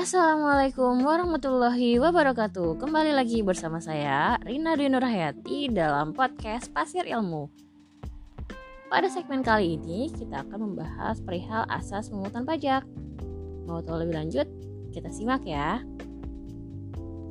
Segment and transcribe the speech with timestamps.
[0.00, 7.52] Assalamualaikum warahmatullahi wabarakatuh Kembali lagi bersama saya Rina Dwi Nurhayati dalam podcast Pasir Ilmu
[8.88, 12.88] Pada segmen kali ini kita akan membahas perihal asas pemungutan pajak
[13.68, 14.48] Mau tahu lebih lanjut?
[14.88, 15.84] Kita simak ya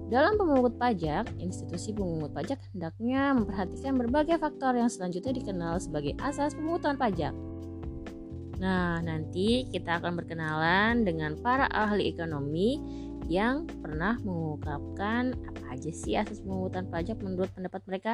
[0.09, 6.57] dalam pemungut pajak, institusi pemungut pajak hendaknya memperhatikan berbagai faktor yang selanjutnya dikenal sebagai asas
[6.57, 7.29] pemungutan pajak.
[8.59, 12.75] Nah, nanti kita akan berkenalan dengan para ahli ekonomi
[13.31, 18.13] yang pernah mengungkapkan apa aja sih asas pemungutan pajak menurut pendapat mereka.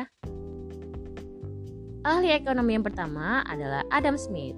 [2.06, 4.54] Ahli ekonomi yang pertama adalah Adam Smith.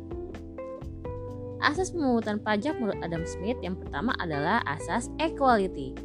[1.64, 5.96] Asas pemungutan pajak menurut Adam Smith yang pertama adalah asas equality.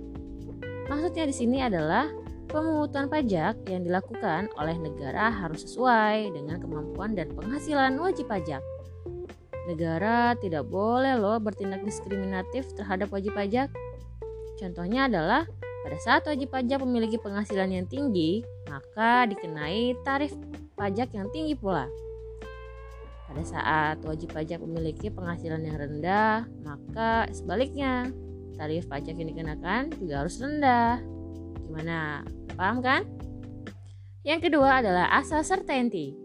[0.87, 2.07] Maksudnya di sini adalah
[2.47, 8.63] pemungutan pajak yang dilakukan oleh negara harus sesuai dengan kemampuan dan penghasilan wajib pajak.
[9.63, 13.71] Negara tidak boleh loh bertindak diskriminatif terhadap wajib pajak.
[14.59, 15.47] Contohnya adalah
[15.83, 20.31] pada saat wajib pajak memiliki penghasilan yang tinggi, maka dikenai tarif
[20.79, 21.91] pajak yang tinggi pula.
[23.27, 28.15] Pada saat wajib pajak memiliki penghasilan yang rendah, maka sebaliknya,
[28.55, 31.03] tarif pajak yang dikenakan juga harus rendah.
[31.67, 32.23] Gimana?
[32.55, 33.03] Paham kan?
[34.23, 36.22] Yang kedua adalah asas certainty.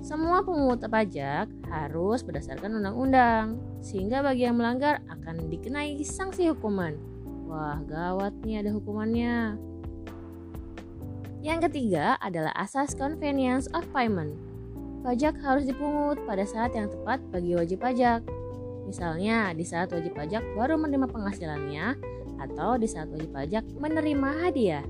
[0.00, 6.96] Semua pemungut pajak harus berdasarkan undang-undang, sehingga bagi yang melanggar akan dikenai sanksi hukuman.
[7.44, 9.60] Wah, gawat nih ada hukumannya.
[11.44, 14.36] Yang ketiga adalah asas convenience of payment.
[15.00, 18.24] Pajak harus dipungut pada saat yang tepat bagi wajib pajak.
[18.88, 21.86] Misalnya, di saat wajib pajak baru menerima penghasilannya
[22.40, 24.84] atau di saat wajib pajak menerima hadiah.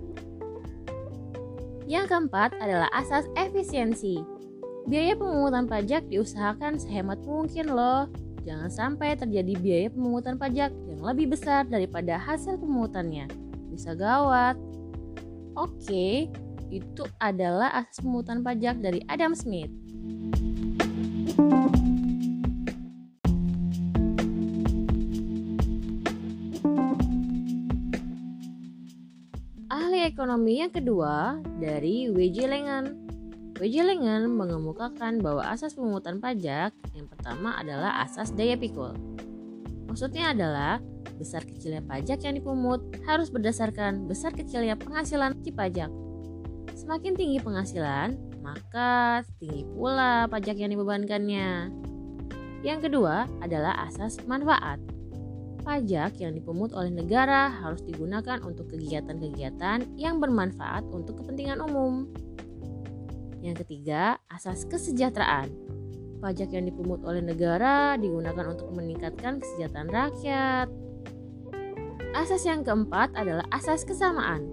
[1.91, 4.40] Yang keempat adalah asas efisiensi.
[4.89, 8.09] Biaya pemungutan pajak diusahakan sehemat mungkin loh.
[8.49, 13.29] Jangan sampai terjadi biaya pemungutan pajak yang lebih besar daripada hasil pemungutannya.
[13.69, 14.57] Bisa gawat.
[15.53, 16.33] Oke,
[16.73, 19.69] itu adalah asas pemungutan pajak dari Adam Smith.
[29.69, 32.49] Ahli ekonomi yang kedua dari W.J.
[32.49, 33.10] Lengan
[33.61, 33.85] W.J.
[33.85, 38.97] Lengan mengemukakan bahwa asas pemungutan pajak yang pertama adalah asas daya pikul.
[39.85, 40.81] Maksudnya adalah
[41.21, 45.93] besar kecilnya pajak yang dipungut harus berdasarkan besar kecilnya penghasilan wajib pajak.
[46.73, 51.69] Semakin tinggi penghasilan, maka tinggi pula pajak yang dibebankannya.
[52.65, 54.81] Yang kedua adalah asas manfaat.
[55.61, 62.09] Pajak yang dipungut oleh negara harus digunakan untuk kegiatan-kegiatan yang bermanfaat untuk kepentingan umum.
[63.41, 65.49] Yang ketiga, asas kesejahteraan.
[66.21, 70.69] Pajak yang dipungut oleh negara digunakan untuk meningkatkan kesejahteraan rakyat.
[72.13, 74.45] Asas yang keempat adalah asas kesamaan.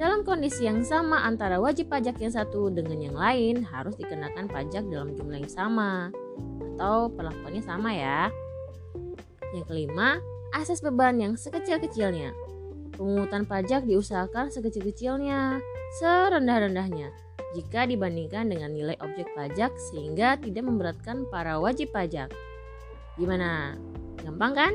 [0.00, 4.88] Dalam kondisi yang sama antara wajib pajak yang satu dengan yang lain harus dikenakan pajak
[4.88, 6.08] dalam jumlah yang sama
[6.80, 8.32] atau perlakuannya sama ya.
[9.52, 10.16] Yang kelima,
[10.56, 12.32] asas beban yang sekecil-kecilnya.
[12.96, 15.60] Pemungutan pajak diusahakan sekecil-kecilnya,
[16.00, 17.12] serendah-rendahnya
[17.54, 22.30] jika dibandingkan dengan nilai objek pajak sehingga tidak memberatkan para wajib pajak.
[23.18, 23.74] Gimana?
[24.22, 24.72] Gampang kan?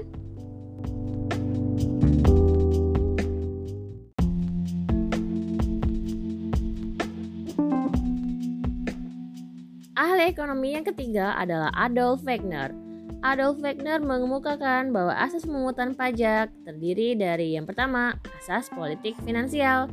[9.96, 12.76] Ahli ekonomi yang ketiga adalah Adolf Wegner.
[13.24, 19.88] Adolf Wegner mengemukakan bahwa asas pemungutan pajak terdiri dari yang pertama, asas politik finansial.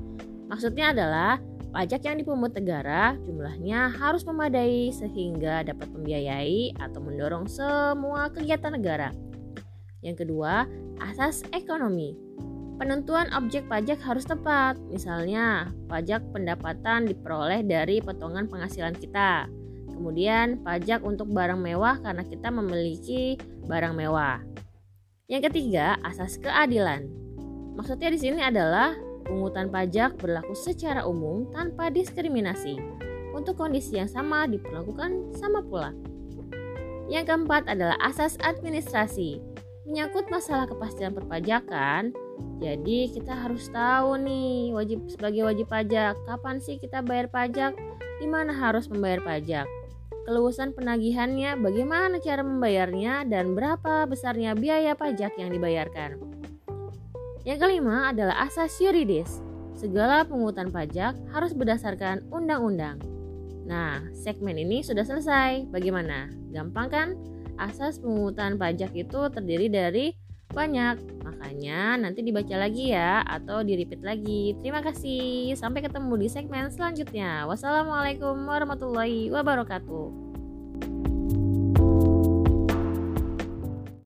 [0.51, 1.41] Maksudnya adalah
[1.73, 9.09] Pajak yang dipungut negara jumlahnya harus memadai sehingga dapat membiayai atau mendorong semua kegiatan negara.
[10.05, 10.69] Yang kedua,
[11.01, 12.13] asas ekonomi.
[12.77, 14.77] Penentuan objek pajak harus tepat.
[14.93, 19.49] Misalnya, pajak pendapatan diperoleh dari potongan penghasilan kita.
[19.97, 24.45] Kemudian, pajak untuk barang mewah karena kita memiliki barang mewah.
[25.25, 27.09] Yang ketiga, asas keadilan.
[27.81, 28.93] Maksudnya di sini adalah
[29.23, 32.79] Pungutan pajak berlaku secara umum tanpa diskriminasi.
[33.33, 35.91] Untuk kondisi yang sama diperlakukan sama pula.
[37.09, 39.41] Yang keempat adalah asas administrasi.
[39.89, 42.15] Menyangkut masalah kepastian perpajakan,
[42.63, 47.75] jadi kita harus tahu nih wajib sebagai wajib pajak kapan sih kita bayar pajak,
[48.23, 49.67] di mana harus membayar pajak.
[50.23, 56.15] Keluasan penagihannya, bagaimana cara membayarnya, dan berapa besarnya biaya pajak yang dibayarkan.
[57.43, 59.43] Yang kelima adalah asas yuridis.
[59.75, 63.03] Segala pungutan pajak harus berdasarkan undang-undang.
[63.67, 65.67] Nah, segmen ini sudah selesai.
[65.71, 66.31] Bagaimana?
[66.55, 67.09] Gampang kan?
[67.59, 70.15] Asas pungutan pajak itu terdiri dari
[70.53, 74.55] banyak, maka Makanya nanti dibaca lagi ya atau di repeat lagi.
[74.63, 75.59] Terima kasih.
[75.59, 77.51] Sampai ketemu di segmen selanjutnya.
[77.51, 80.32] Wassalamualaikum warahmatullahi wabarakatuh.